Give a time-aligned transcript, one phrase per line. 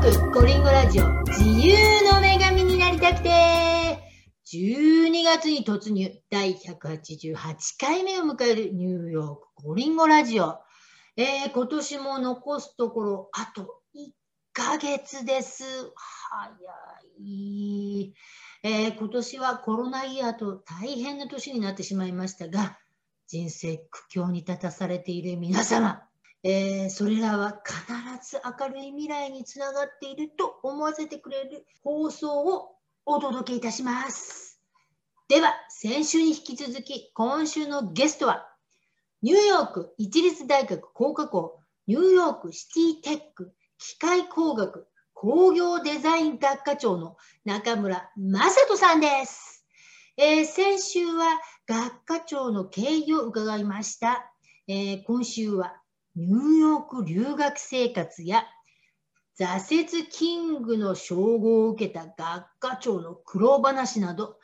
[0.00, 3.30] ークコリンゴラジオ自由の女神になりたくて。
[4.52, 7.34] 12月に突入第188
[7.80, 10.58] 回目を迎えるニューヨークコリンゴラジオ、
[11.16, 14.10] えー、今年も残すところあと1
[14.52, 15.64] ヶ月です。
[15.64, 16.50] 早
[17.18, 18.12] い、
[18.62, 22.78] えー、今年はコロナイヤーと大変な年になってしまいましたが
[23.26, 26.05] 人生苦境に立たされている皆様。
[26.42, 34.60] えー、それらは必ず明るい未来につながっていると思わせてくれる放送をお届けいたします。
[35.28, 38.48] では、先週に引き続き、今週のゲストは、
[39.22, 44.86] ニューヨーク一律大学工科校、ニューヨークシティテック機械工学
[45.18, 47.16] 工業デザイン学科長の
[47.46, 49.64] 中村正人さんです。
[50.18, 54.30] えー、先週は学科長の経緯を伺いました。
[54.68, 55.80] えー、今週は
[56.16, 58.44] ニューヨーク留学生活や
[59.38, 64.38] 挫折キングの称号を受けた学科長の苦労話など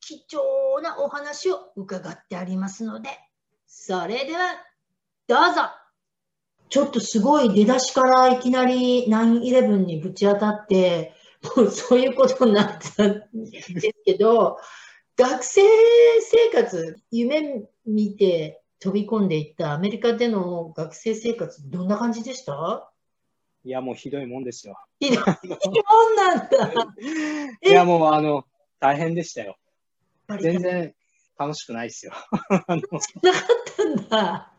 [0.00, 3.10] 貴重なお話を伺ってありますので
[3.66, 4.56] それでは
[5.26, 5.62] どうぞ。
[6.70, 11.14] ちょっとすごい出だしからいきなり9-11にぶち当たって
[11.56, 13.72] もうそういうことになったんです
[14.04, 14.58] けど
[15.16, 15.62] 学生
[16.20, 22.90] 生活夢見て飛び込んでいったアメリカでの学生生活、どんな感じでした？
[23.64, 24.78] いや、もうひどいもんですよ。
[25.00, 26.94] ひどいもんなんだ。
[27.62, 28.44] いや、もうあの、
[28.80, 29.56] 大変でしたよ。
[30.40, 30.94] 全然
[31.38, 32.12] 楽しくないですよ。
[32.50, 32.80] なかっ
[33.76, 34.52] たんだ。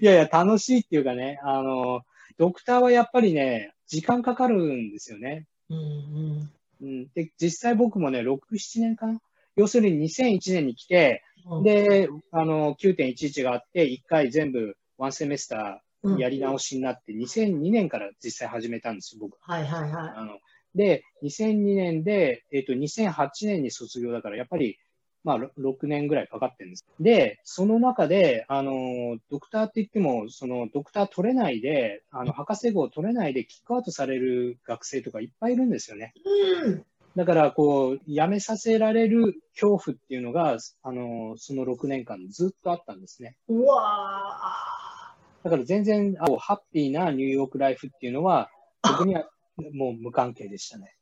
[0.00, 2.02] いやいや、楽しいっていうかね、あの、
[2.38, 5.46] ドクターはやっぱりね、時間かかるんですよね。
[5.68, 6.50] うんうん
[6.82, 9.20] うん、で実際僕もね、6、7年間、
[9.56, 11.22] 要するに2001年に来て、
[11.62, 19.36] で、あの、9.11があって、1回全部ワンセメスターやり直しになって、うん、2002年から実際始めたんですよ、僕。
[19.40, 20.12] はいはいはい。
[20.16, 20.38] あの
[20.74, 24.78] で、2002年で、えっ、ー、と、2008年に卒業だから、やっぱり、
[25.24, 26.86] まあ、6年ぐらいかかってるんです。
[26.98, 36.14] で、その中で、あの、ドクターって言っても、その、ドクター取れないで、あの、博士号取れないでキックアウトされる学生とかいっぱいいるんですよね。
[36.64, 36.84] うん。
[37.16, 43.36] だから、こう、やめさせられる恐怖っていうのが、あの、その6年間ずっとあったんですね。
[43.48, 43.80] うわ
[45.42, 48.50] だから全然、あハッピーなニューヨークライフっていうのは、
[48.82, 49.28] 僕には
[49.72, 50.94] もう無関係でしたね。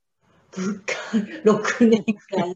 [1.44, 2.54] 6年間。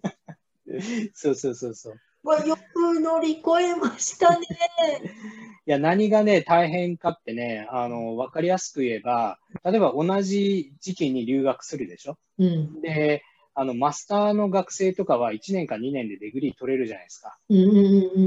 [1.13, 1.95] そうそうそうそう。
[2.25, 4.47] わよく乗り越えましたね。
[5.67, 12.17] いや、何がね、大変かってね、あの、わかりやすく言えば、例えば同じ時期に留学するでしょ？
[12.39, 13.23] うん、で、
[13.55, 17.39] あの、マスターの学生とかは1年か2年でデグリー取れるじゃないですか。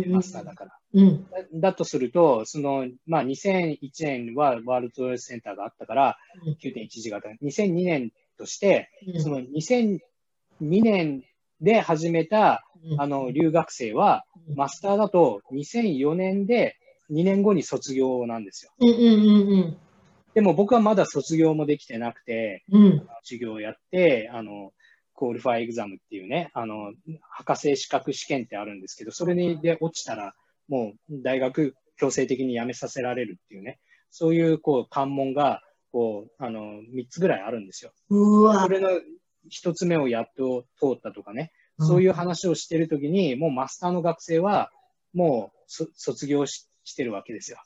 [0.07, 0.77] マスターだから。
[0.93, 6.17] うん、だだとすると、その、まあ、2001年はワールドトレードセンターがあったから、
[6.61, 7.29] 9.11があった。
[7.43, 9.99] 2002年として、その2002
[10.59, 11.23] 年
[11.59, 12.63] で始めた、
[12.99, 14.25] あの、留学生は、
[14.55, 16.77] マスターだと2004年で
[17.11, 18.71] 2年後に卒業なんですよ。
[20.35, 24.73] でも僕はまだ卒業もできてなくて、うん、授業をやって、あの、
[25.15, 26.93] クオリファイエグザムっていうね、あの、
[27.29, 30.33] 博士資格試験ってあるんですけど、それにで落ちたら、
[30.67, 33.79] もう大学強制的に辞めさせられるっていうね、
[34.11, 35.61] そういう、こう、関門が、
[35.91, 37.91] こう、あの、3つぐらいあるんですよ。
[38.09, 38.89] うわそれの
[39.51, 44.71] 1つ目をやっと通ったとかね、そういう話をしてるときに、もうマスターの学生は、
[45.13, 47.57] もう卒業ししてるわけですよ。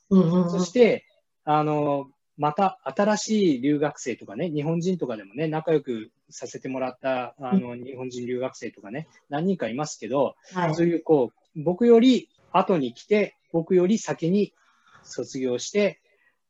[0.49, 1.05] そして、
[1.43, 14.53] あの、また新しい留学生とかね、日本人とかでもね、仲良くさせてもらったあの日本人留学生とかね、何人かいますけど、はい、そういうこう、僕より後に来て、僕より先に
[15.03, 15.99] 卒業して、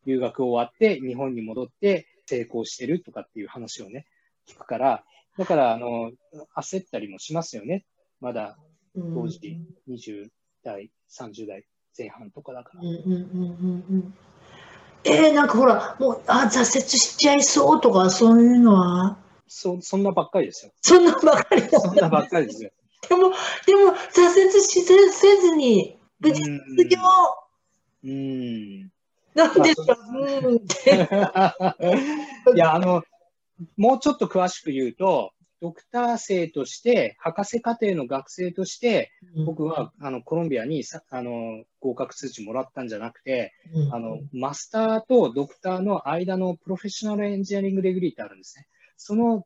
[0.05, 4.05] 留学終わって日本に戻って成功してるとかっていう話をね、
[4.47, 5.03] 聞くから、
[5.39, 6.11] だから、あの、
[6.55, 7.83] 焦ったりもしますよね。
[8.21, 8.59] まだ
[8.95, 10.29] 当時20
[10.63, 11.65] 代、30代
[11.97, 12.81] 前半とかだから。
[12.81, 14.13] うんうんうんうん
[15.03, 19.17] えー、なんかほら、もう、あ、挫折しちゃいそうとか、そういうのは？
[19.47, 20.71] そそんなばっかりですよ。
[20.81, 22.71] そんなばっかりそんなばっかりですよ。
[23.07, 23.31] でも、
[23.65, 26.99] でも、挫折しせずに、無事卒業。
[28.03, 28.91] うん。
[29.33, 31.09] なんですか、うんって。
[32.55, 33.03] いや、あの、
[33.77, 35.31] もうちょっと詳しく言うと、
[35.61, 39.11] ドクター生として、博士課程の学生として、
[39.45, 43.53] 僕は、あの、コロンビアにさ、あの、合格通知もらったんじゃなくて、
[43.91, 48.67] あの、マスターとドクターの間の Professional Engineering Degree ってあるんですね。
[48.95, 49.45] その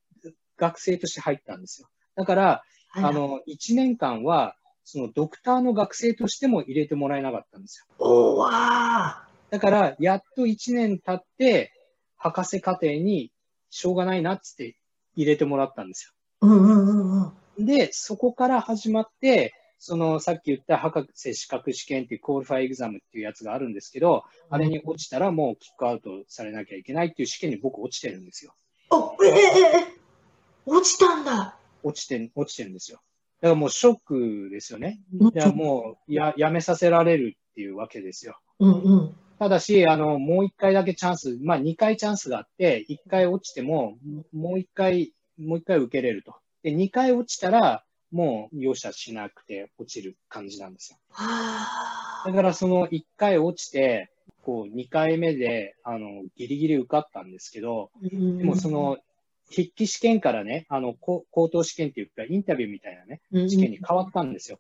[0.58, 1.90] 学生として入ったんですよ。
[2.16, 2.64] だから、
[2.96, 8.06] あの、1年間は、そのドクターの学生としても入れてもらえなかったんですよ。
[8.06, 11.72] おわだから、やっと1年経って、
[12.18, 13.32] 博士課程に
[13.70, 14.78] しょうがないなっつって
[15.16, 16.14] 入れてもらったんですよ。
[16.42, 19.54] うんうんうんうん、で、そこから始まって、
[19.86, 28.56] そのさっき言った博士資格試験っていうコールファイエグザムっていうやつがあるんですけど、あれに落ちたらもうキックアウトされなきゃいけないっていう試験に僕落ちてるんですよ。
[28.92, 31.58] あ、ええー、落ちたんだ。
[31.84, 33.02] 落ちて、落ちてるんですよ。
[33.42, 35.02] だからもうショックですよね。
[35.12, 38.40] いやもうややめさせられるっていうわけですよ。
[38.60, 43.98] うんうん、ただし、あの、もう一回だけチャンス、まあ二回チャンスがあって、一回落ちても、
[44.32, 46.36] もう一回、もう一回受けれると。
[46.64, 50.98] で、二回落ちたら、もう容赦しなくて落ちる感じなんですよ。
[52.26, 54.12] だからその一回落ちて、
[54.44, 58.98] こう二回目で、あの、ギリギリ受かったんですけど、でもその
[59.50, 63.20] 筆記試験からね、あの、口頭試験っていうか、インタビューみたいなね、
[63.50, 64.60] 試験に変わったんですよ。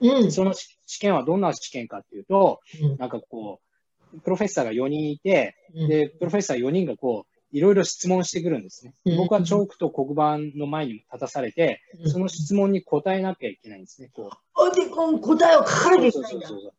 [0.00, 3.73] うん、その試験はどんな試験かっていうと、うん、なんかこう、
[4.22, 8.94] プロフェッサーが4人いて、うん、で、プロフェッサー4人がこう、いろいろ質問してくるんですね。
[9.16, 14.10] 僕はチョークと黒板の前に立たされて、その質問に答えなきゃいけないんですね。
[14.12, 15.20] こう。
[15.20, 16.48] 答えを書かなきゃいけないんだ。
[16.48, 16.74] そうそうそう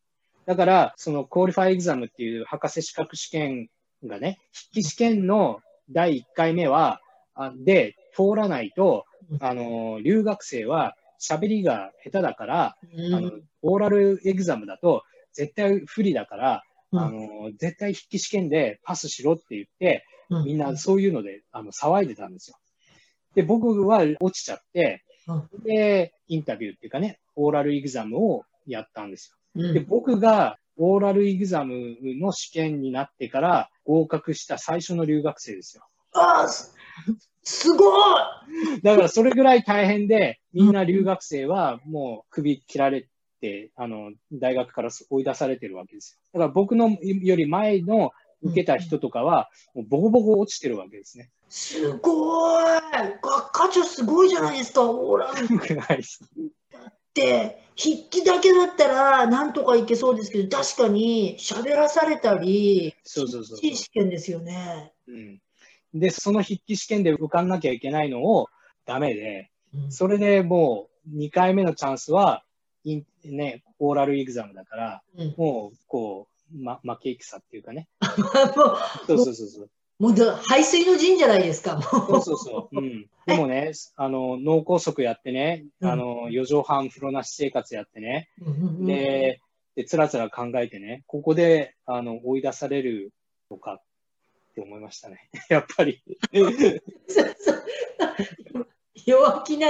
[0.46, 3.70] だから、そのクオリファイエグザムっていう博士資格試験
[4.04, 7.02] がね、筆記試験の第1回目は、
[7.58, 9.06] で、通らないと、
[9.40, 13.32] あの、留学生は喋りが下手だから、うん、あの、
[13.64, 15.04] オーラルエグザムだと
[15.34, 20.06] 絶対不利だから、うん、あの、絶対筆記試験でパスしろって言って、
[20.46, 22.58] みんなそういうので、あの、騒いでたんですよ。
[23.36, 25.04] で、僕は落ちちゃって、
[25.64, 29.74] で、インタビューっていうかね、オーラルエグザムをやったんですよ。
[29.74, 35.84] で、僕がオーラルエグザムの試験になってから合格した最初の留学生ですよ。
[36.14, 36.48] ああ、
[37.44, 43.10] すごいだからそれぐらい大変で、みんな留学生はもう首切られて、
[43.76, 46.40] あの、大学から追い出されてるわけですよ。
[46.40, 48.12] だから僕のより前の
[48.42, 51.30] 受けた人とかは、もうボコボコ落ちてるわけですね。
[51.50, 52.82] すごい
[53.22, 55.34] 学科長すごいじゃないですか、オーラっ
[57.14, 64.94] て、筆記だけだったらなんとかいけそうですけど、確かに喋らされたり、そうそうそう試験ですよね。
[65.08, 65.42] うん
[65.96, 68.50] で、その筆記試験で受かんなきゃいけないのを
[68.86, 69.50] ダメで、
[69.90, 72.44] それでもう2回目のチャンスは、
[72.86, 77.88] インね、オーラルエグザムだから、うん、もう、こう、ま、負け戦っていうかね。
[79.08, 79.70] そうそうそうそう。
[79.98, 82.80] もう排水の陣じゃないですか、そうそうそう。
[82.80, 83.10] うん。
[83.26, 89.42] でもね、あの、脳梗塞やってね、うん、あの、4畳半風呂なし生活やってね、うん、で、
[89.76, 93.14] で、つらつら考えてね、ここで、あの、追い出される
[93.50, 93.82] とかっ
[94.54, 95.30] て思いましたね。
[95.50, 96.04] やっぱり。
[99.06, 99.68] 弱気な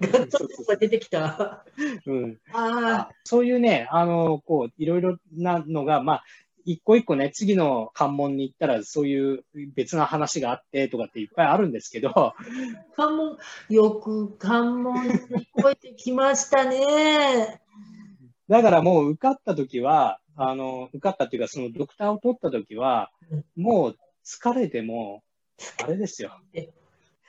[0.00, 1.64] ガットが出てきた。
[2.06, 6.24] うん、あそういうね、あの、こう、いろいろなのが、まあ、
[6.64, 12.34] 一個一個ね、次の関門に行ったら、そういう別な話があってとかっていっぱいあるんですけど。
[12.96, 13.38] 関門、
[13.68, 15.12] よく関門に
[15.60, 17.60] 超えてきましたね。
[18.48, 23.10] だからもう受かった時は、あの、受かったっていうか、そのドクターを取った時は、
[23.56, 25.22] もう疲れても、
[25.82, 26.38] あれですよ。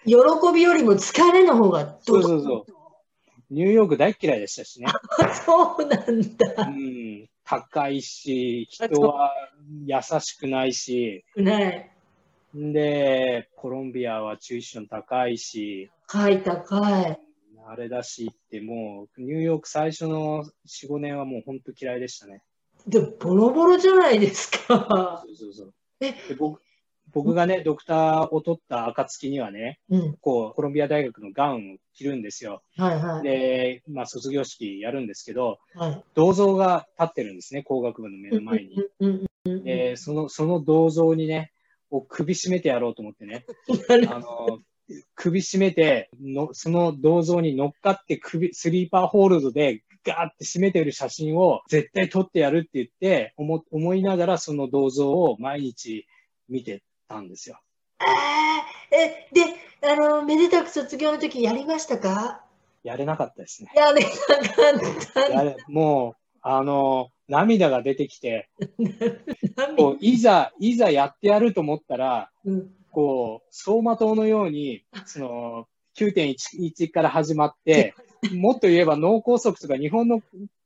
[0.05, 0.15] 喜
[0.53, 2.73] びよりも疲れの方がそうそうそう。
[3.49, 4.87] ニューヨーク大嫌いでしたしね。
[5.45, 6.67] そうなんだ。
[6.67, 7.29] うん。
[7.45, 9.31] 高いし、人は
[9.85, 11.23] 優しくないし。
[11.35, 11.91] ない。
[12.55, 15.91] で、コロンビアはチューション高いし。
[16.07, 17.19] 高い高い。
[17.65, 22.41] あれだしってもう、ニューヨーク最初の4、5年はもう本当嫌いでしたね。
[22.87, 25.23] でも、ボロボロじゃないですか。
[25.25, 25.73] そうそうそう。
[26.01, 26.61] え僕
[27.13, 32.63] 僕がね、ドクターを取った暁にはね、うん、こう、コロンビア大学のガウンを着るんですよ。
[32.77, 33.23] はいはい。
[33.23, 39.63] で、まあ、卒業式やるんですけど、はい、銅像が立ってるんですね、工学部の目の前に。
[39.63, 41.51] で、その、その銅像にね、
[41.91, 43.45] を首絞めてやろうと思ってね、
[44.09, 44.59] あの、
[45.15, 56.05] 首絞めての、その銅像に乗っかって首、スリーパーホールドでガーって締めてる写真を絶対撮ってやるって言って思、思いながらその銅像を毎日
[56.49, 57.59] 見てたんですよ。
[57.99, 58.05] あ
[58.91, 59.41] え、で、
[59.81, 62.43] あの、めでたく卒業の時やりましたか？
[62.83, 63.71] やれなかったですね。
[63.75, 64.13] やれなか
[65.53, 65.71] った。
[65.71, 68.49] もう、あの、涙が出てきて、
[69.77, 77.93] こういざ、いざやってやると思ったら、うん、こう、走馬灯のように、その、9.11から始まって、
[78.33, 80.21] もっと言えば脳梗塞とか日本の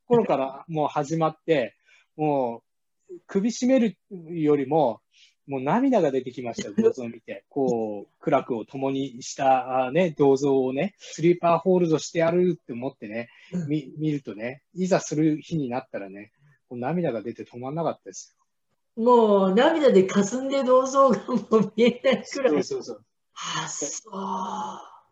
[0.07, 1.75] 頃からもう始まって、
[2.15, 2.63] も
[3.09, 3.97] う、首絞める
[4.29, 5.01] よりも、
[5.47, 7.45] もう涙が出てきました、 銅像を見て。
[7.49, 13.29] こう、苦楽を共にしたね、銅像をね、スリーパーホールドしてやるって思ってね、
[13.67, 16.31] 見見るとね、いざする日になったらね、
[16.69, 19.03] もう涙が出て止まんなかったですよ。
[19.03, 22.51] もう涙で霞んで銅像がもう見えないくらい。
[22.51, 23.05] そうそうそう。
[23.35, 24.09] あ、そ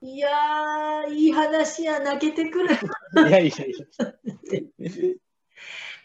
[0.01, 0.05] う。
[0.05, 2.75] いやー、いい話や、泣けてくる。
[2.75, 2.77] い
[3.17, 3.55] やいやいや。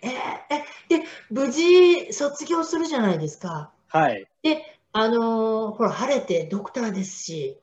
[0.02, 3.72] えー、え、で、無事卒業するじゃないですか。
[3.92, 4.26] はい。
[4.42, 7.58] で、あのー、ほら、晴れてドクターですし。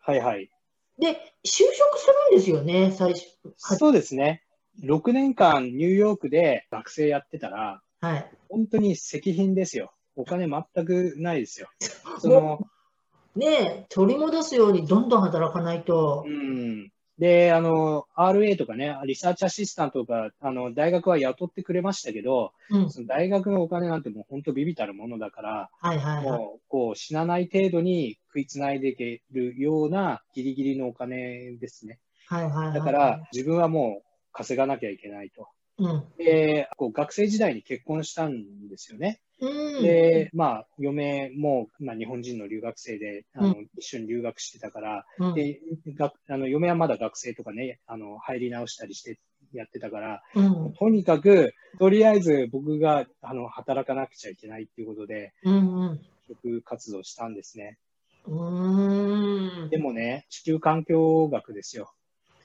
[0.00, 0.50] はいはい。
[0.98, 3.26] で、就職するんですよね、最初。
[3.56, 4.42] そうですね。
[4.82, 9.92] 6年間ニューヨークで学生やってたら、はい、本当に石品ですよ。
[10.16, 11.68] お金全くないですよ。
[12.20, 12.66] その
[13.34, 16.24] ね取り戻すようにどんどん働かないと。
[16.26, 16.92] うん。
[17.18, 32.00] で、あの、RA とかね、リサーチアシスタントとか、あの、大学は雇ってくれましたけど、うん、その大学のお金なんてもう本当ビビたるものだから、はいはいはい、もう、こう、死なない程度に食いつないでいけるようなギリギリのお金ですね。
[32.28, 35.48] はいはいはい、だから、自分はもう稼がなきゃいけないと。
[35.78, 39.20] うん、で、こう学生時代に結婚したんですよね。
[39.40, 45.60] うん、で、まあ、嫁も、まあ、日本人の留学生で、あの、うん、一緒に留学してたから、うん、で、
[45.94, 49.18] があの嫁はまだ学生とかね、あの、入り直したりして
[49.52, 50.22] やってたから、
[50.78, 55.32] とにかく、とりあえず僕が、あの、働かなくちゃいけないっていうことで、
[56.28, 57.78] 職活動したんですね。
[59.70, 61.92] でもね、地球環境学ですよ。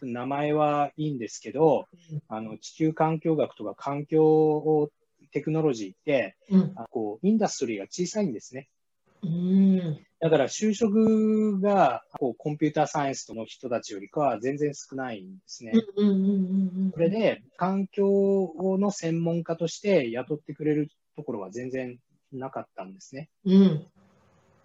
[0.02, 1.88] 名前はいいんですけど、
[2.28, 4.92] あの地球環境学とか環境
[5.32, 8.70] テクノロジーって、うん、こうインダストリーが小さいんですね。
[9.24, 15.74] うんだから就職がこうコンピューターサイエンスの人たちよりかは全然少ないんですね。
[16.94, 21.98] それで環境の専門家として雇ってくれるところは全然
[22.32, 23.30] なかったんですね。
[23.46, 23.86] うん、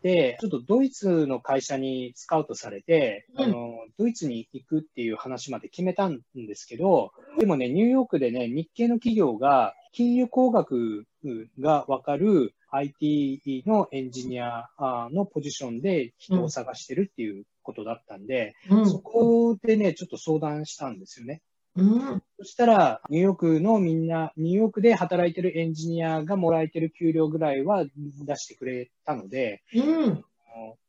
[0.03, 11.07] で、ちょっとドイツの会社にスカウトされて、うん、あの、ドイツに行くっていう話まで決めたんですけど、でもね、ニューヨークでね、日系の企業が金融工学
[11.59, 14.69] がわかる IT のエンジニア
[15.11, 21.41] のポジションで人を探してるっていうことだったんで、うん、そこでね、ちょっと相談したんですよね。
[21.77, 30.25] うん、そしたら、ニューヨークのみんな、ニューヨークで働いてるエンジニアがもらえてる給料ぐらいは出してくれたので、うん、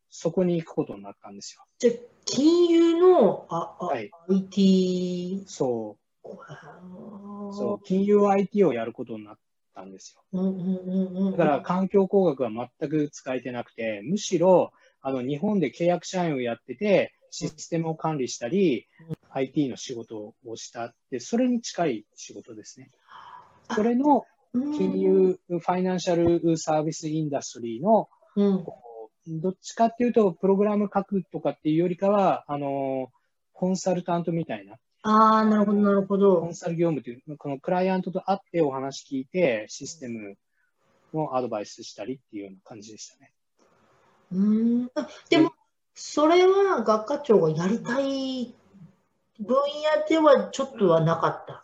[0.10, 1.64] そこに行くことになったんですよ。
[1.80, 1.92] じゃ
[2.26, 5.44] 金融のあ、はい、IT。
[5.48, 6.07] そう。
[7.54, 9.38] そう、金融 IT をやることになっ
[9.74, 10.42] たんですよ。
[11.32, 18.88] だから環境工学は全く使えてなくて、むしろ、あの、日本で契約社員をやってて、システムを管理したり、
[19.30, 22.90] IT の仕事をしたって、それに近い仕事ですね。
[23.76, 28.66] それの金融、ファイナンシャルサービスインダストリーの、うん、
[29.28, 33.10] どっちかっていうと、プログラム書くとかっていうよりかは、あの、
[33.54, 34.78] コンサルタントみたいな。
[35.10, 36.42] ああ、なるほど、なるほど。
[36.42, 40.36] コンサル業務という、このクライアントと会ってお話聞いて、システム
[41.14, 43.32] のアドバイスしたりっていうような感じでしたね。
[44.34, 44.92] うん。
[45.30, 45.54] でも、
[45.96, 48.54] それは学科長がやりたい
[49.40, 51.64] 分野ではちょっとはなかった。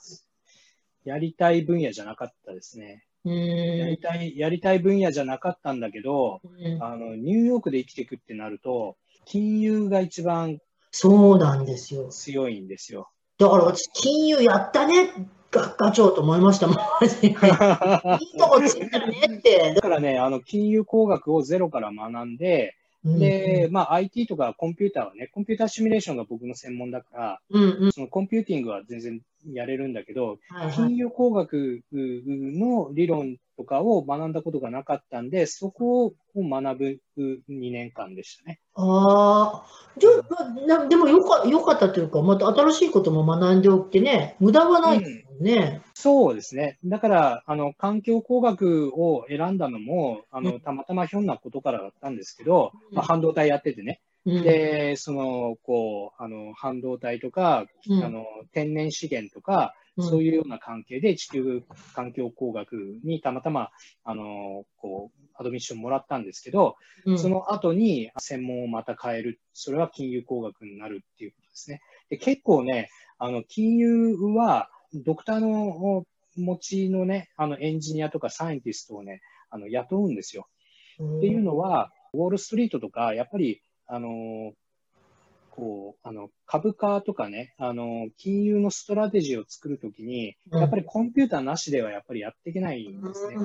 [1.03, 3.03] やりたい分野じゃなかったですね。
[3.25, 6.39] やりたい、やりたい分野じゃなかったんだけど、
[6.79, 8.95] あの、ニューヨークで生きていくってなると、
[9.25, 10.59] 金融が一番
[10.91, 12.07] そうなんですよ。
[12.07, 13.09] 強いんですよ。
[13.37, 15.13] だから私、金融やったね、
[15.51, 16.75] 学科長と思いました、マ
[17.21, 19.73] ジいいとこついたねって。
[19.75, 29.21] だからね、あの、金融工学をゼロから学んで、で、まあ IT とかコンピューターはね、コンピューターシミュレーションが僕の専門だから、うんうん、そのコンピューティングは全然
[29.51, 38.59] やれるんだけど、はいはい、金融工学の理論とかを学んだことがなかったんで、そこを学ぶ2年間でしたね。
[38.75, 39.65] ああ、
[39.97, 40.09] じゃ
[40.79, 45.81] あ、でもよかよかったというか、また新しいことも学んでおってね、無駄はないですもんね。
[45.85, 46.79] うん、そうですね。
[46.85, 54.01] だから、あの、環境工学を選んだのも、あの、たまたまひょんなことからだったんですけど、うん、まあ、半導体やっててね。
[54.25, 63.69] で、その、こう、あの、半導体とか、うん、あの、天然資源とか、そういうような関係で地球環境工学にたまたま、
[64.03, 69.39] あの、こう、アドミッションもらったんですけど、うん、その後に専門をまた変える。
[69.53, 71.81] それは金融工学になるっていうことですね。
[72.09, 80.47] で結構ね、あの、金融は、ドクターの持ちのね、あの、エンジニアとかサイエンティストをね、あの、雇うんですよ。
[80.95, 84.53] っていうのは、ウォールストリートとか、やっぱりあの、
[85.55, 93.35] こう、あの、株価とかね、あの、金融のストラテジーを作るときに、やっぱりコンピューターなしではやっぱりやっていけないんですね。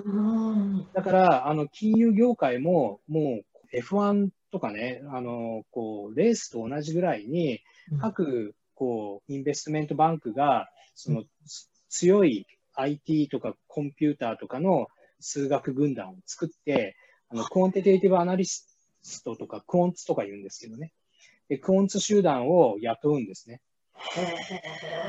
[0.95, 7.61] だから、あの、金融業界も、もう F1 とかね、あの、こう、レースと同じぐらいに、
[8.00, 11.25] 各、こう、 investment bank が、その、
[11.91, 14.88] 強い IT とかコンピューターとかの
[15.21, 16.97] 数学軍団を作って、
[17.29, 20.93] あの、コンテテイティブアナリスストとかクオンツとか言うんですけどね。
[21.49, 23.61] で、クオンツ集団を雇うんですね。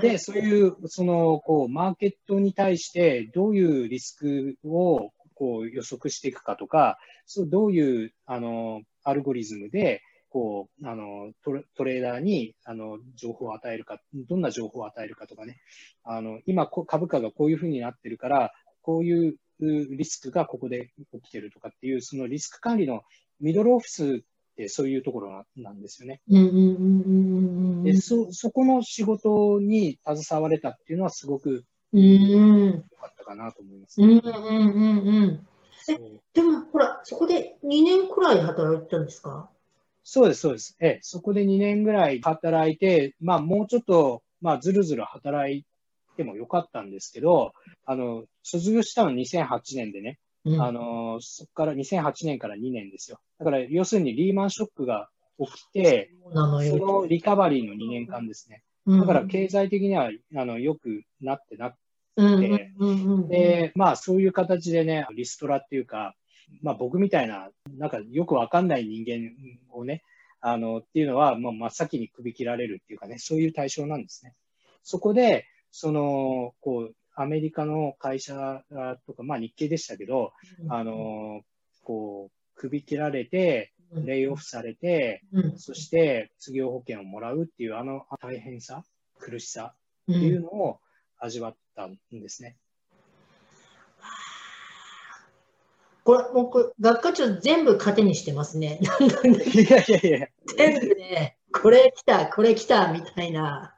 [0.01, 15.57] で、そういう、その、こう、マーケットに対してどういうリスクをこう予測していくかとか、そうどういう、あの、アルゴリズムで、こう、あのト、トレーダーに、あの、情報を与えるか、どんな情報を与えるかとかね。
[16.03, 23.01] あの、今、株価がこういうふうになってるから、こういうリスクがここで起きてるとかっていう、そのリスク管理の
[23.39, 24.23] ミドルオフィス
[24.59, 26.21] ってそういうところなんですよね。
[26.27, 31.63] でそ、そこの仕事に携われたっていうのはすごく
[31.93, 34.21] 良かったかなと思います、ね。
[36.33, 39.49] でも、ほら、そこで2年くらい働いてたんですか？
[40.03, 40.75] そうです、そうです。
[40.81, 45.65] ええ、そこで2年ぐらい働いて、まあ、もうちょっと、まあ、ずるずる働い
[46.17, 47.53] てもよかったんですけど、
[47.85, 53.19] あの、卒業したの2008年でね、うん、あの、そこから2008年から2年ですよ。
[53.39, 58.63] だから、要するにリーマンショックが起きて、そのリカバリーの2年間ですね。
[58.87, 62.73] だから、経済的には、あの、良くなってなって、
[63.29, 66.15] で、まあ、そういう形でね、リストラっていうか、
[66.61, 69.31] まあ、僕みたいな、なんかよくわかんない人間
[69.71, 70.03] をね、
[70.41, 74.33] あの、っていうのは、もう真っ先に首切られるっていうかね、そういう対象なんですね。
[74.83, 78.63] そこで、その、こう、アメリカの会社
[79.05, 80.31] とか、まあ日系でしたけど、
[80.63, 81.41] うん、あの、
[81.83, 88.83] こう、首切られて、レイオフされて、うん、そして失業保険をもらうっていう、あの大変さ、
[89.19, 89.73] 苦しさ
[90.11, 90.79] っていうのを
[91.17, 92.55] 味わったんですね。
[96.03, 98.79] これ、僕、学科長全部糧にしてますね。
[99.53, 100.27] いやいやいや。
[100.57, 103.75] 全部ね、これ来た、これ来た、みたいな。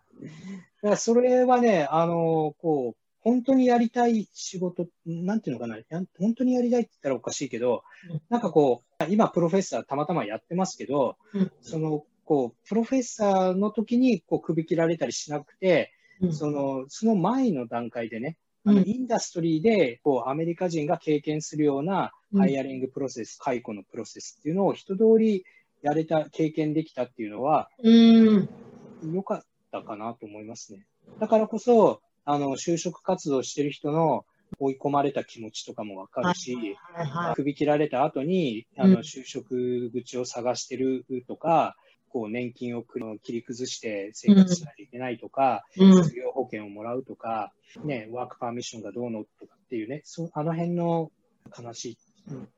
[0.98, 5.78] それはね、あの、こう、本当にやりたい仕事、なんていうのかな、
[6.20, 25.46] 本当にやりたいって言ったらおかしいけど、うん、なんかこう、今、プロフェッサーたまたまやってますけど、うん、その、こう、プロフェッサーの時に、こう、首切られたりしなくて、うん、その、その前の段階でね、あのインダストリーで、こう、アメリカ人が経験するような、ハイアリングプロセス、解雇のプロセスっていうのを一通り
[25.82, 30.86] やれた、経験できたっていうのは、よかったかなと思いますね。
[31.20, 34.26] だからこそ、あの、就職活動してる人の
[34.60, 41.76] 追い込まれた気持ちとかもわかるし、はいはいはい、首切られた後に、あの、就職口を探してるとか、
[42.10, 47.54] こう、年金を切り崩して生活しないといけないとか、うん、失業保険をもらうとか、
[47.84, 51.12] ね、ワークパーミッションがどうのとかっていうね、そあの辺の
[51.58, 51.98] 悲しいっ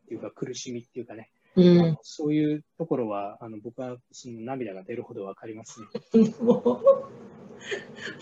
[0.07, 5.87] ていうか苦しみっていうかね、うん、そういうところは、あの僕はその涙が出るほどわかりますね。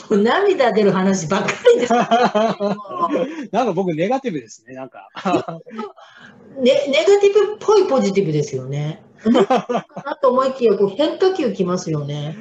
[0.10, 1.94] もう涙出る話ばっかりです、
[3.52, 5.10] なんか僕、ネガティブですね、なんか。
[6.60, 9.04] ね、ネガティブっぽいポジティブですよね。
[9.22, 12.36] かなと思いきや、こう変化球きますよね。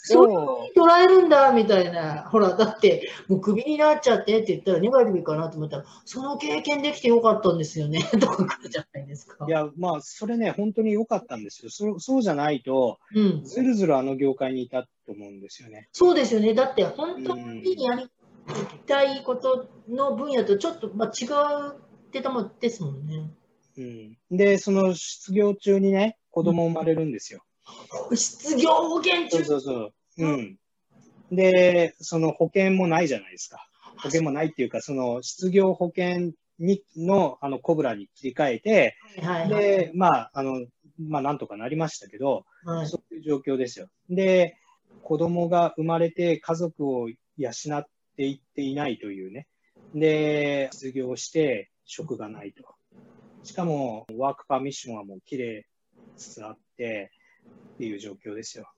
[0.00, 9.44] そう捉えるんだみたいな、ほら、だって、もうクビになっちゃってって言ったら、ネガティブかなと思ったら、その経験できてよかったんですよねとか来るじゃないですか。
[9.46, 11.70] いや、まあ、それね、本当に良かったんですよ。
[11.70, 15.88] そそうじゃないと、うん、ずるずるあの業界にいたと思うんですよね。
[15.92, 16.52] そうですよね。
[16.52, 18.10] だって、本当にやり
[18.86, 21.26] たいことの分野とちょっと、まあ、違
[21.70, 23.30] ってたもんですもんね。
[23.78, 27.42] うん、で、その失業中にね、子供生まれるんですよ。
[28.14, 29.38] 失業保険中？
[29.38, 29.92] そうそうそう。
[30.18, 30.56] うん。
[31.30, 33.66] で、その保険もないじゃないですか。
[34.02, 40.66] 保険もないっていうか、その失業保険にのあのコブラに切り替えて、はいはい、で、まあ、あの、
[40.98, 43.86] まあ、なんとかなりましたけど、はい、そういう状況ですよ。
[44.10, 44.56] で、
[45.02, 49.46] 子供が生まれて家族を養っていっていないというね。
[49.94, 52.64] で、失業して職がないと。
[53.42, 55.66] しかも、ワークパーミッションはもう切れ
[56.16, 57.10] つつあって、
[57.74, 58.70] っていう状況ですよ。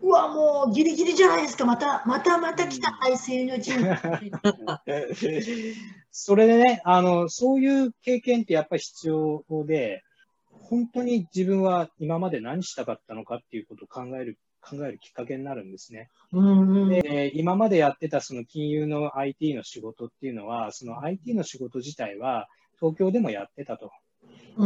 [0.00, 3.74] うわ、もうギリギリじゃないですか、また、またまた来た、体制の人
[6.10, 10.02] それでねあの、そういう経験ってやっぱり必要で、
[10.50, 16.08] 本当に自分は今まで何したかったのかっていうことを考える考えるきっかけになるんですね。
[16.32, 22.48] うんで今までやってたその金融の IT の仕事っていうのは、その IT の仕事自体は
[22.80, 23.90] 東京でもやってたと。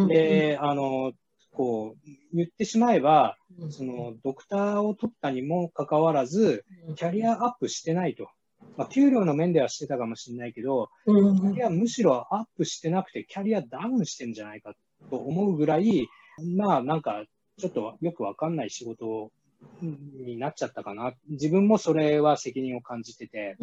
[0.08, 1.12] で、あの、
[1.52, 3.36] こう、言ってしまえば、
[3.70, 6.64] その、ドクターを取ったにもかかわらず、
[6.96, 8.28] キャリアアップしてないと。
[8.76, 14.74] まあ、給料の面ではしてたかもしれないけど、キャリアむしろアップしてなくて、キャリアダウンしてんじゃないか
[15.10, 16.08] と思うぐらい、
[16.56, 17.24] まあ、なんか、
[17.58, 19.32] ちょっとよくわかんない仕事
[19.80, 21.14] になっちゃったかな。
[21.28, 23.56] 自分もそれは責任を感じてて、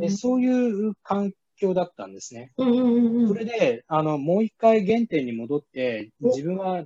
[0.00, 2.52] でそういう環況だったんですね。
[2.56, 6.84] それで、あの、もう一回原点に戻って、自分は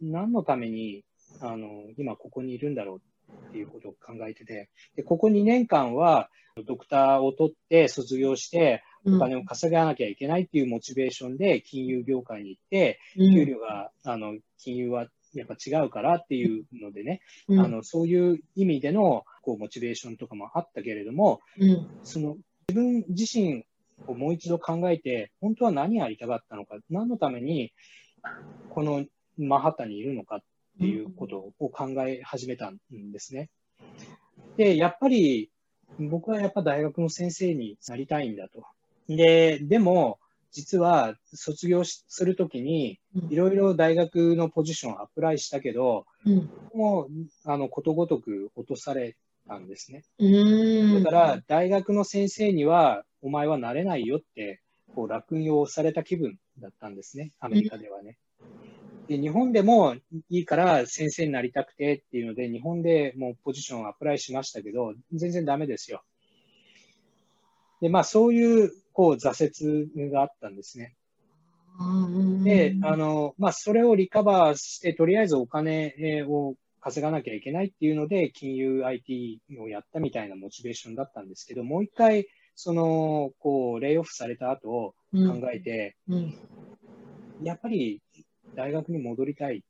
[0.00, 1.04] 何のために、
[1.40, 3.00] あの、今ここにいるんだろう
[3.48, 6.30] っていうことを考えてて、で、ここ2年間は、
[6.66, 22.36] ドクターを取って卒業して、お金を稼がなきゃいけないっていうモチベーションで金融業界に行って、給料が、あの、金融はやっぱ違うからっていうのでね、うん、あのそういう意味でのこうモチベーションとかもあったけれども、うん、その
[22.68, 23.64] 自分自身
[24.06, 27.72] をもう一度考えて、本当は何やりたかったのか、何のために
[28.70, 29.04] この
[29.38, 30.40] マンハッタンにいるのかっ
[30.78, 33.50] ていうことを考え始めたんですね。
[34.56, 35.50] で、やっぱり
[35.98, 38.64] 僕はやっぱ大学の先生になりたいんだと。
[39.08, 40.18] で、でも、
[40.54, 47.08] 実は卒業するときに、いろいろ大学のポジションをアプライしたけど、うん、もう、
[47.44, 49.16] あの、ことごとく落とされ
[49.48, 50.04] たんですね。
[51.02, 54.60] だから、大学の先生には、お前はなれないよって、
[54.94, 58.16] こう、落用された気分だったんですね、アメリカではね。
[59.08, 59.96] で、日本でも
[60.30, 66.04] いいから先生になりたくてっていうので、日本でもうポジションをアプライしましたけど、全然ダメですよ。
[67.80, 70.94] で、まあそういうこう挫折があったんですね。
[72.44, 86.14] で、あの、まあ、それをリカバーして、とりあえずお金を稼がなきゃいけないっていうので、金融 IT をやったみたいなモチベーションだったんですけど、もう一回、その、こう、レイオフされた後を考えて、うん
[87.40, 88.00] うん、やっぱり
[88.54, 89.64] 大学に戻りたい。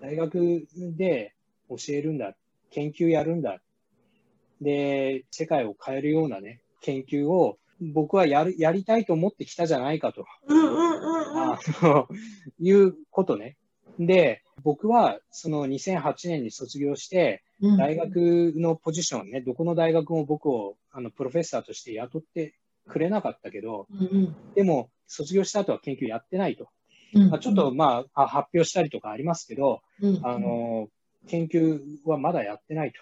[0.00, 1.34] 大学で
[1.68, 2.34] 教えるんだ。
[2.70, 3.60] 研究やるんだ。
[4.62, 10.24] で、世界を変えるようなね、研究を僕はやる、やりたいと思ってきたじゃないかと。
[10.48, 12.08] あの、
[12.60, 13.56] いうことね。
[13.98, 17.42] で、僕はその2008年に卒業して、
[17.76, 22.54] 大学のポジションね、どこの大学も僕をあのプロフェッサーとして雇って
[22.86, 23.86] くれなかったけど、
[24.54, 26.68] でも卒業した後は研究やってないと。
[27.30, 29.80] まあ、ちょっとまあ発表したりとかありますけど、
[30.22, 30.88] あの、
[31.26, 33.00] 研究はまだやってないと。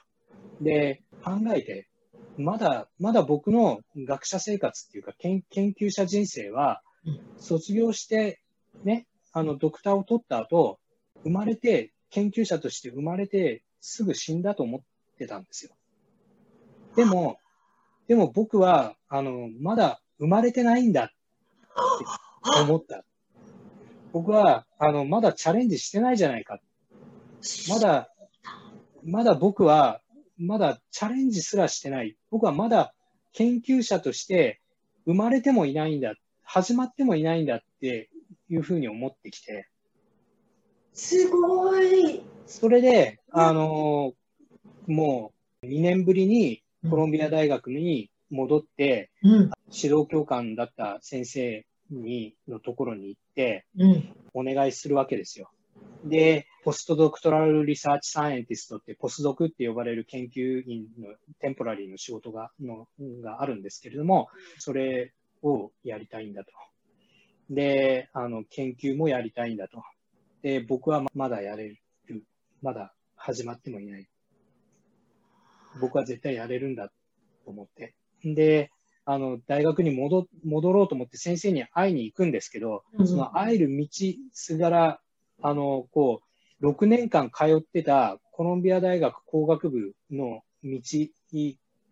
[0.63, 1.89] で、考えて、
[2.39, 6.83] まだ、まだ僕の学者生活っていうか研、研究者人生は、
[7.39, 8.41] 卒業して、
[8.85, 10.79] ね、あの、ドクターを取った後、
[11.23, 14.81] 生まれて、研究者として生まれて、すぐ死んだと思っ
[15.19, 15.73] てたんですよ。
[16.97, 17.39] でも、
[18.09, 21.15] でも僕は、あの、まだ生まれてないんだって
[22.63, 23.05] 思った。
[24.13, 26.59] 僕は、あの、まだチャレンジしてないじゃないか。
[27.69, 28.11] まだ、
[29.05, 30.01] まだ僕は
[30.39, 32.17] まだチャレンジすらしてない。
[32.37, 32.93] 僕はまだ
[33.33, 34.61] 研究者として
[35.07, 36.13] 生まれてもいないんだ。
[36.45, 38.11] 始まってもいないんだって
[38.51, 39.71] いうふうに思ってきて。
[40.93, 42.21] すごい。
[42.47, 44.13] それで、あの
[44.87, 49.33] もう2年ぶりにコロンビア大学に戻って、うん、
[49.73, 53.65] 指導教官だった先生にのところに行って、
[54.35, 55.49] お願いするわけですよ。
[56.05, 62.89] で、 postdoctoral research scientist って、ポスドクって呼ばれる研究員のテンポラリーの仕事がの
[63.23, 65.13] があるんですけれども、それ
[65.43, 66.51] をやりたいんだと。
[67.51, 69.83] で、あの、研究もやりたいんだと。
[70.43, 71.69] で、僕はまだやれ
[72.07, 72.25] る。
[72.63, 74.09] まだ始まってもいない。
[75.81, 76.95] 僕は絶対やれるんだと
[77.47, 77.95] 思って。
[78.25, 78.71] で、
[79.05, 83.87] あの、大学に戻戻ろうと思って先生に会いに行くんですけど、その会える道
[84.33, 85.01] すがら
[85.43, 86.23] あの、こ
[86.61, 90.81] う、6年間通ってたコロンビア大学工学部の道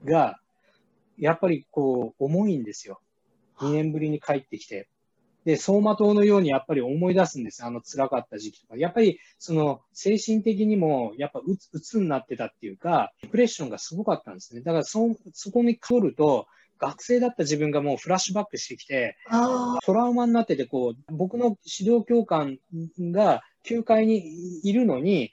[0.04, 0.38] が、
[1.18, 3.00] やっぱりこう、重いんですよ。
[3.60, 4.88] 2年ぶりに帰ってきて。
[5.44, 7.64] で、走馬灯のようにやっぱり思い出すんです。
[7.64, 8.76] あの辛かった時期とか。
[8.78, 14.62] やっぱり、その、精神的にも、やっぱうつ、うつになってたっていうか、プレッションがすごかったんですね。
[14.62, 16.46] だから、そ、そこに来ると、
[16.78, 19.16] 学生だった自分がもうフラッシュバックしてきて、
[19.84, 22.58] トラウマになってて、こう、僕の指導教官
[22.98, 25.32] が9階にいるのに、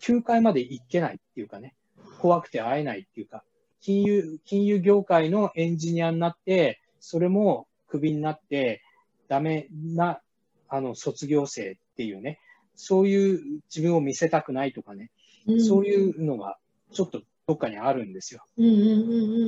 [0.00, 1.74] 9階まで行けないっていうかね、
[2.18, 3.44] 怖くて会えないっていうか、
[3.80, 8.82] 金融、金融業界のエンジニアになって、それもクビになって、
[9.28, 10.20] ダメな、
[10.68, 12.40] あの、卒業生っていうね、
[12.76, 15.10] そういう自分を見せたくないとかね、
[15.46, 16.58] うん、そういうのが
[16.92, 18.42] ちょっとどっかにあるんですよ。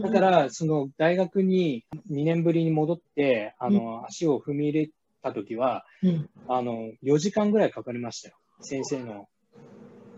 [0.02, 4.90] だから、その大学に2年ぶりに戻って、あの、足を踏み入れ
[5.22, 5.84] た時は、
[6.48, 8.36] あの、4時間ぐらいかかりましたよ。
[8.60, 9.28] 先生の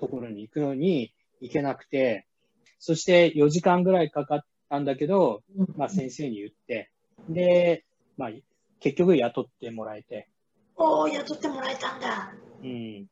[0.01, 2.27] ところに行くのに行けなくて、
[2.81, 5.43] そして4時間ぐらいかかったんだけど、
[5.77, 6.91] まあ先生に言って、
[7.29, 7.85] で、
[8.17, 8.31] まあ
[8.81, 10.29] 結局雇ってもらえて。
[10.77, 12.33] おお、雇ってもらえたんだ。
[12.62, 13.07] うん。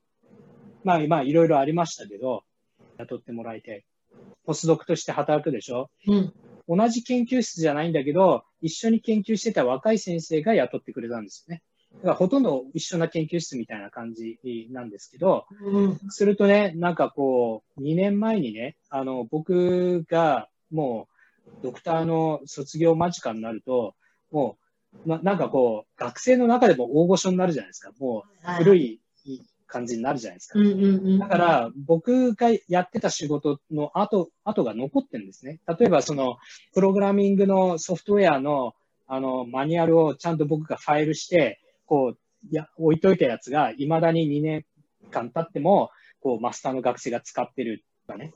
[0.84, 2.44] まあまあいろいろありましたけど、
[2.98, 3.84] 雇ってもらえて。
[4.44, 6.32] ポスドクとして働くでしょ、うん、
[6.68, 11.62] 同じ研究室じゃないんだけど、一緒に研究してた若い先生が雇ってくれたんですよね。
[11.96, 14.38] だからほとんど一緒な研究室みたいな感じ
[14.70, 23.94] なんですけど、うん、するとね、なんかこう、2年前にね、あの、僕がもう、ドクターの卒業間近になると、
[24.30, 24.58] も
[25.04, 27.92] う、ななんかこう、学生の中でも大御所になるじゃないですか。
[27.98, 29.00] もう、古い
[29.66, 30.58] 感じになるじゃないですか。
[31.18, 35.60] だから、僕がやってた仕事の後、後が残ってるんですね。
[35.66, 36.38] 例えば、その、
[36.72, 38.74] プログラミングのソフトウェアの、
[39.06, 42.18] あの、マニュアルをちゃんと僕がファイルして、こう、
[42.50, 44.64] や、置いといたやつが、未だに2年
[45.10, 48.32] 間経っても、こう、マスターの学生が使ってるとかね。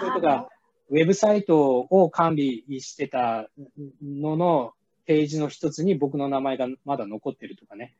[0.00, 0.48] それとか、
[0.90, 3.48] ウェブサイトを管理してた
[4.02, 4.72] のの
[5.06, 7.94] ページの一つに僕の名前がまだ残ってるとかね。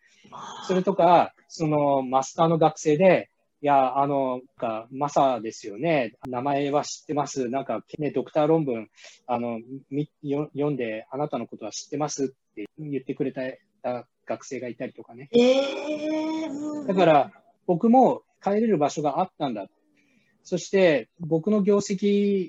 [0.66, 3.30] それとか、そのマスターの学生で、
[3.62, 6.14] いや、あの、か、マサですよね。
[6.26, 7.50] 名前は知ってます。
[7.50, 8.88] なんか、ね、ドクター論文、
[9.26, 13.42] あの、み読んで、あなたのことは知ってますって言ってくれた
[14.26, 15.28] 学生がいたりとかね。
[15.32, 17.32] えー、だから、
[17.66, 19.68] 僕も帰れる場所があったんだ。
[20.42, 22.48] そして、僕の業績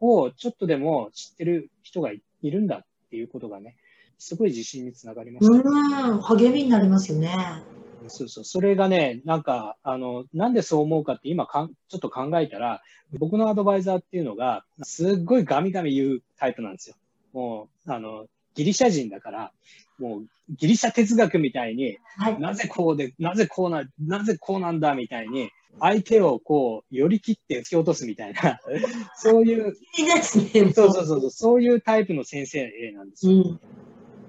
[0.00, 3.76] をちょっとでも知ってる人がいるんだっていうことがね、
[4.18, 7.62] すごい自信につながりました、うん、励みになりますよね。
[8.08, 8.44] そうそう。
[8.44, 12.82] それがね、なんか、あの、なんでそう思うかって今かん、ちょっと考えたら、
[13.18, 16.96] 僕のアドバイザーっていうのが、すっごいガミガミ言うタイプなんですよ。
[17.32, 19.52] もう、あの、ギリシャ人だから、
[19.98, 25.50] もう、ギリシャ哲学みたいに、はい、なぜこうで、なぜこうな、なぜこうなんだみたいに、
[25.80, 28.58] 相手をこう、寄り切って突き落とすみたいな、
[29.16, 29.76] そういう、
[30.72, 33.32] そうそうそう、そういうタイプの先生なんですよ。
[33.32, 33.60] うん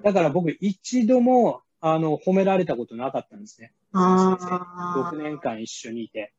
[0.02, 3.72] だから僕、一度も、あの、褒められたことなかったんですね。
[3.92, 4.46] 先生。
[5.16, 6.32] 6年間一緒にいて。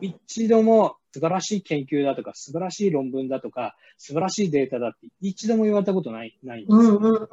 [0.00, 7.28] 一度も素晴らしい研究だとか、素晴らしい論文だとか、素晴らしいデータだって一度も言われたことない、ないんですよ。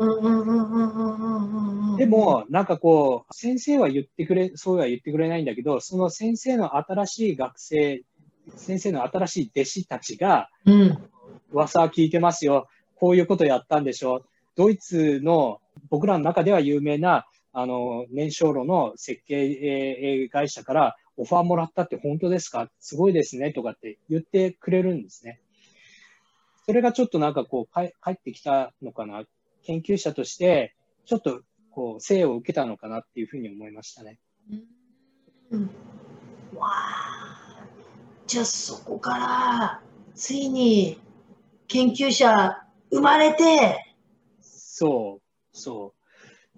[1.98, 8.02] でも、なんかこう、先生は言ってくれ、そうは言ってくれないんだけど、その先生の新しい学生、
[8.56, 10.98] 先生の新しい弟子たちが、うん、
[11.52, 12.68] 噂は聞いてますよ。
[12.96, 14.26] こういうことやったんでしょ。
[14.56, 22.70] ドイツの僕らの中では有名な、あの、燃焼炉の設計会社からオファーもらったって本当ですか？
[22.80, 25.40] すごいですねとかって言ってくれるんですね。
[26.66, 29.24] それがちょっとなんかこう、帰ってきたのかな？
[29.64, 31.42] 研究者として、ちょっと
[31.72, 34.20] こう、生を受けたのかなっていうふうに思いましたね。
[35.52, 35.70] うん。
[36.56, 37.66] わあ。
[38.28, 39.82] じゃあそこから、
[40.16, 41.00] ついに
[41.68, 42.58] 研究者
[42.90, 43.85] 生まれて、
[44.78, 45.58] そう。
[45.58, 45.94] そ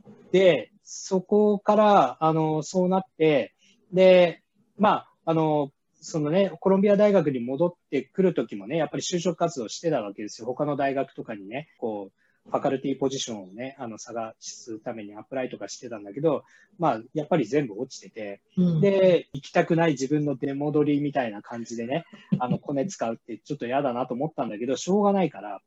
[0.04, 0.32] う。
[0.32, 3.54] で、そこから、あの、そうなって、
[3.94, 4.42] で、
[4.76, 10.48] まあ、あの、そのね、コロンビア大学に戻ってくるときもね、やっぱり就職活動してたわけですよ。
[10.48, 16.44] 他の大学とかにね、こう、ファカルティポジションをね、あの、探すためにアプライとかしてたんだけど、
[16.80, 22.06] まあ、やっぱり全部落ちてて、うん、で、行きたくない自分の出戻りみたいな感じでね、
[22.40, 25.62] あの、コネ使うってちょっと嫌だなと思ったんだけど、しょうがないから、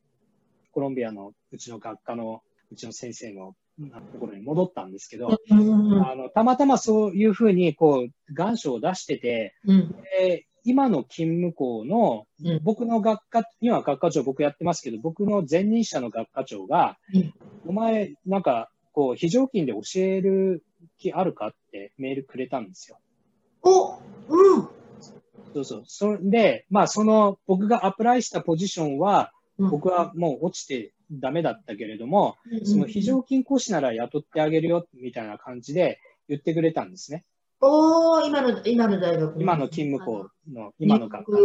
[0.70, 3.54] コロンビアのうちの学科のうちの先生の
[4.12, 5.54] ところに戻ったんですけど、あ
[6.14, 12.26] のたまたまそういうふうにこう願書を出してて、うん、で今の勤務校の、
[12.62, 17.34] 僕の学科、今学科長僕やってますけど、僕の前任者の学科長が、うん、
[17.66, 20.64] お前、なんか、こう、非常勤で教える
[20.98, 22.98] 気あるかってメールくれたんですよ。
[23.62, 23.94] お
[24.28, 24.68] うん。
[25.54, 25.82] そうそう。
[25.86, 29.32] それで、まあ、その、僕がアプライしたポジションは、
[29.68, 37.24] 僕はもう落ちてダメだったけれども、その非常勤講師なら雇ってあげるよ、みたいな感じで言ってくれたんですね。
[37.62, 41.42] お今の、今の大学今の勤務校の、今の学科で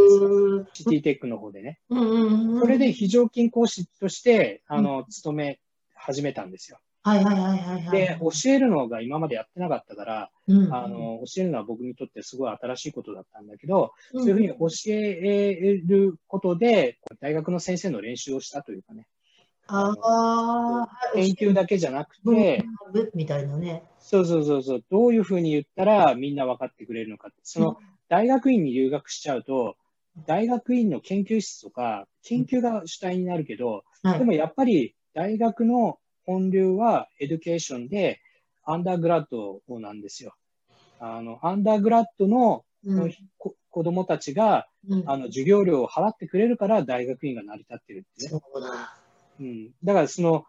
[0.72, 0.84] す。
[0.84, 1.80] シティテックの方でね。
[1.90, 5.60] それで非常勤講師として、あの、勤め
[5.94, 6.80] 始めたんですよ。
[7.06, 8.00] はいはいはいはい、はい。
[8.00, 19.06] で、教えるのが今までやってなかったから、うん、あの、教えるのは僕にとってすごい新しいことだったんだけど、うん、そういうふうに教えることで、大学の先生の練習をしたというかね。
[19.68, 20.88] ああ。
[21.14, 22.66] 研究だけじゃなくて、
[23.14, 23.84] みたいなね。
[24.00, 27.78] そうそうそうそう、どういうふうに言ったらみんな分かってくれるのかその、
[28.10, 29.76] 大学院に留学しちゃうと、
[30.26, 38.20] 大学院の研究室とか、研究が主体になるけど、はい、でもやっぱり大学の本流は education で、
[38.64, 40.34] undergrad なんですよ。
[41.00, 48.30] あの、 undergrad の、うん、子供たちが、うん、あの、授業料を払ってくれるから大学院が成り立ってるってね。
[48.30, 48.98] そうだ。
[49.40, 49.72] うん。
[49.84, 50.46] だからその、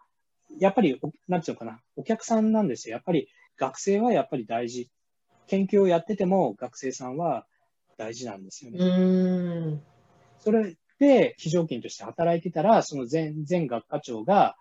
[0.59, 2.93] やっぱり、なんていうのかな、お客さんなんですよ。
[2.93, 4.89] やっぱり学生はやっぱり大事。
[5.47, 7.45] 研究をやってても学生さんは
[7.97, 8.79] 大事なんですよね。
[8.79, 8.83] う
[9.75, 9.81] ん。
[10.39, 14.55] それで、非常勤として働いてたら、その前前学科長が、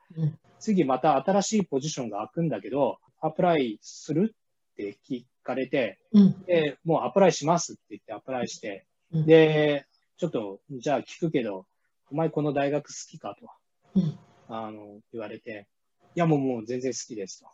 [0.59, 4.35] 次また新しいポジションが開くんだけど、アプライする
[4.73, 9.87] って聞かれて、うん、で、もうアプライしますって言ってアプライして、うん、で、
[10.19, 11.67] ちょっと、じゃあ聞くけど、
[12.11, 13.49] お前この大学好きかと、
[13.95, 14.19] うん、
[14.49, 15.67] あの、言われて、
[16.15, 17.47] いやもうもう全然好きですと。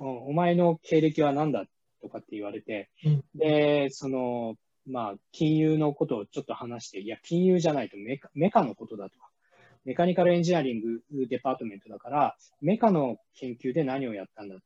[0.00, 1.64] お前の経歴は何だ
[2.00, 2.90] とかって言われて、
[3.34, 4.56] で、その、
[4.86, 9.28] まあ、金融のことをちょっと話して、いや、金融じゃないとメカメカのことだとか。
[9.84, 14.56] メカニカルエンジニアリングデパートメントだから、メカの研究で何をやったんだ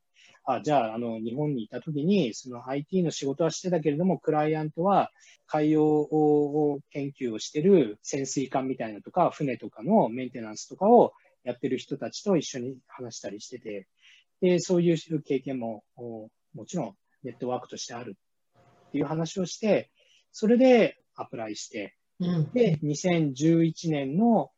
[0.45, 5.11] あ、じゃあ、あの、日本にいたときに、その IT の仕事はしてたけれども、クライアントは
[5.47, 13.89] 海洋を研究をしてる潜水艦みたいなとか、船とかのメンテナンスとかをやってる人たちと一緒に話したりしてて、
[14.41, 16.31] で、そういう経験もも
[16.67, 18.17] ちろんネットワークとしてある
[18.89, 19.91] っていう話をして、
[20.39, 24.51] それでアプライして、うん、で、2011年の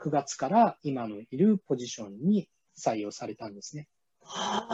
[0.00, 3.86] 9月から今のいるポジションに採用されたんですね。
[4.24, 4.66] は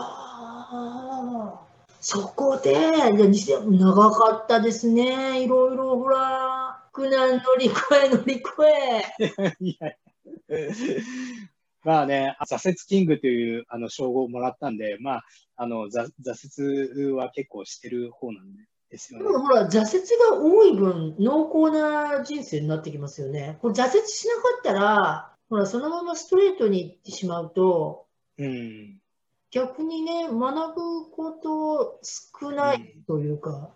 [1.52, 1.60] あ、
[2.00, 2.72] そこで、
[3.32, 5.42] じゃ長かったですね。
[5.42, 7.76] いろいろほら、苦難乗り越
[8.06, 9.56] え乗り越え。
[9.60, 9.98] いやい
[10.48, 10.56] や
[11.84, 15.24] まあね、挫折キングというあの称号をもらったんで、まあ、
[15.56, 16.10] あの挫
[16.96, 19.26] 折は結構してる方なんで、ですよね。
[19.26, 23.58] でもほら、挫折が多い分、濃厚な人生になってきますよね。
[23.62, 28.06] これ挫折しなかったら、ほら、そのままストレートに行ってしまうと、
[28.38, 29.00] うん、
[29.50, 30.74] 逆にね、学
[31.06, 33.70] ぶこと少ないというか、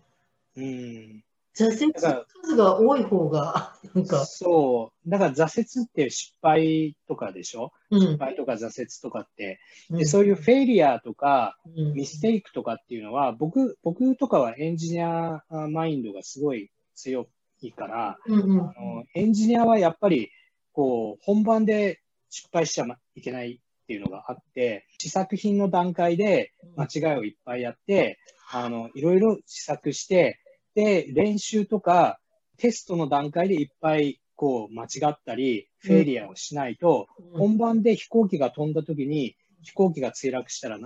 [0.57, 1.25] うん、うん
[1.57, 4.25] 挫折数が多い方が、なんか。
[4.27, 5.11] そう。
[5.11, 9.61] だから挫折って失敗とかでしょ、うん、失敗とか挫折とかって。
[9.91, 11.57] で、そういうフェイリアとか、
[11.95, 17.29] ミステイクとかっていうのは、僕、僕とかはエンジニアマインドがすごい強
[17.61, 20.31] いから、うんうん、あのエンジニアはやっぱり、
[20.73, 28.19] こう、本番で失敗しちゃいけないっていうのがあって、試作品の段階で間違いをいっぱいやって、
[28.51, 30.44] あの、いろいろ試作して、で、
[30.75, 32.19] 練習とか
[32.57, 40.79] テストの段階でいっぱいこう間違ったり、フェイリアをしないと、うん、本番で飛行機が飛んだ時に飛行機が墜落したら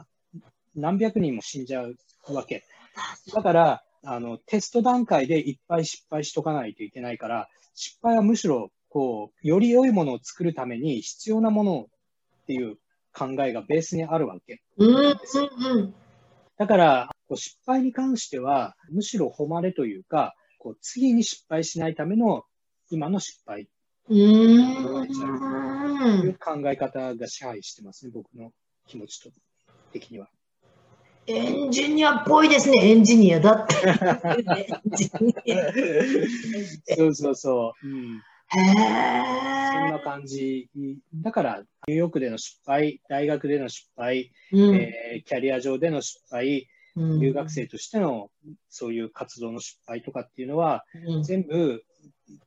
[0.74, 1.96] 何百人も死んじゃう
[2.32, 2.64] わけ。
[3.32, 11.86] だから、あの、テスト段階でいっぱい失敗しとかないといけないから、失敗はむしろ、こう、より良いものを作るために必要なもの
[12.42, 12.76] っていう
[13.12, 14.62] 考えがベースにあるわけ。
[14.76, 15.94] うんうん、
[16.58, 22.42] だから、こう失敗に関しては、むしろ誉れというか、こう次に失敗しないための
[22.90, 23.68] 今の失敗。
[24.08, 24.16] うん。
[24.18, 24.22] い
[26.28, 28.50] う考え方が支配してますね、僕の
[28.86, 29.30] 気持ちと
[29.92, 30.28] 的には。
[31.26, 33.74] エンジニアっぽいですね、エンジニアだって。
[36.96, 37.86] そうそうそう。
[37.86, 40.68] うんへそんな感じ。
[41.14, 46.68] だから、ニューヨークでの失敗、大学での失敗、うん、えー、キャリア上での失敗、
[47.20, 48.30] 留学生としての
[48.68, 51.84] そういう活動の失敗とかっていうのは、うん、全部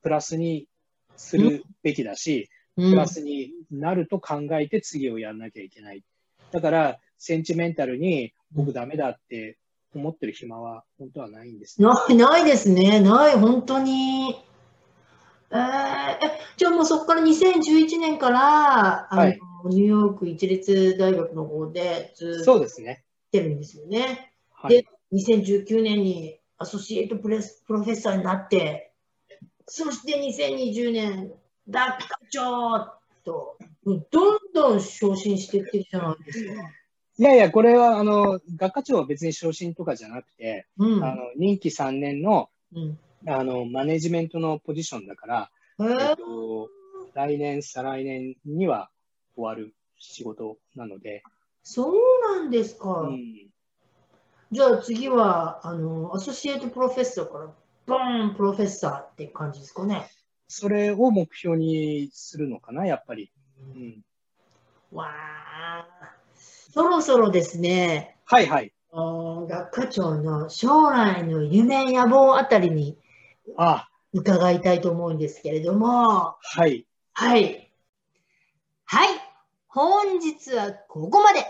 [0.01, 0.67] プラスに
[1.15, 6.03] するべきだし、うん、プラスになると考えて次をやらなきゃいけない。
[6.51, 9.57] だから、センチメンタルに僕ダメだって
[9.95, 12.99] 思ってる暇は本当はないんです、ね、ない、ないですね。
[12.99, 14.35] ない、本当に。
[15.51, 15.57] えー、
[16.57, 23.03] じゃあもうそこから2011年から、はい、あのニューヨーク一律大学の方でずっとそうですね。
[23.31, 24.33] てるんですよね。
[24.51, 28.93] はい、で、2019年にアソシエイトプレスプロフェッサーになって、
[29.67, 31.31] そして2020年、
[31.69, 36.53] 学科長と、どんどん昇進していってるじゃないですか。
[37.17, 46.69] いやいや、これは、あの、学科長は別に昇進とかじゃなくて、うん、あの任期3年の、うんあの、マネジメントのポジションだから、えっと、
[47.13, 48.89] 来年、再来年には
[49.36, 51.23] 終わる仕事なので。
[51.63, 53.01] そうなんですか。
[53.01, 53.49] うん、
[54.51, 57.53] じゃあ次は、あの、アソシエイトプロフェッサーから、
[57.88, 60.10] ボーンプロフェッサーって感じですかね。
[60.47, 63.31] それを目標にするのかな、やっぱり。
[63.75, 64.03] うん、
[64.91, 65.88] わあ、
[66.36, 68.17] そろそろですね。
[68.25, 68.73] はいはい。
[68.93, 72.98] 学科長の将来の夢野望あたりに
[73.58, 76.35] あ伺いたいと思うんですけれども。
[76.41, 76.85] はい。
[77.13, 77.71] はい。
[78.85, 79.10] はい。
[79.67, 81.45] 本日はここまで。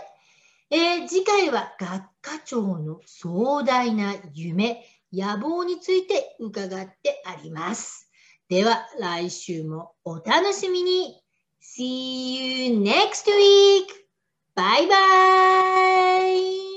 [0.70, 8.08] えー、次回は学科長の壮大な夢、野望について伺ってあります。
[8.48, 11.22] では来週もお楽しみに。
[11.60, 13.86] See you next week!
[14.54, 14.96] バイバ
[16.28, 16.71] イ